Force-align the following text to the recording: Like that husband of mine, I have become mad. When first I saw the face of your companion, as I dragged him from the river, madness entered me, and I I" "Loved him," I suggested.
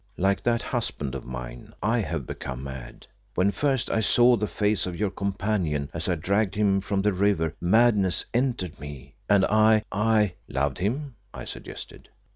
Like 0.17 0.41
that 0.41 0.63
husband 0.63 1.13
of 1.13 1.25
mine, 1.27 1.75
I 1.83 1.99
have 1.99 2.25
become 2.25 2.63
mad. 2.63 3.05
When 3.35 3.51
first 3.51 3.91
I 3.91 3.99
saw 3.99 4.35
the 4.35 4.47
face 4.47 4.87
of 4.87 4.95
your 4.99 5.11
companion, 5.11 5.91
as 5.93 6.09
I 6.09 6.15
dragged 6.15 6.55
him 6.55 6.81
from 6.81 7.03
the 7.03 7.13
river, 7.13 7.53
madness 7.61 8.25
entered 8.33 8.79
me, 8.79 9.13
and 9.29 9.45
I 9.45 9.83
I" 9.91 10.33
"Loved 10.47 10.79
him," 10.79 11.17
I 11.35 11.45
suggested. 11.45 12.09